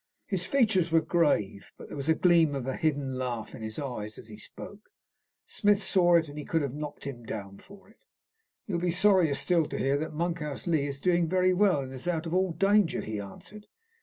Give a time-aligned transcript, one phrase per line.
[0.25, 3.77] His features were grave, but there was the gleam of a hidden laugh in his
[3.77, 4.89] eyes as he spoke.
[5.45, 7.99] Smith saw it, and he could have knocked him down for it.
[8.65, 12.07] "You'll be sorrier still to hear that Monkhouse Lee is doing very well, and is
[12.07, 13.67] out of all danger," he answered.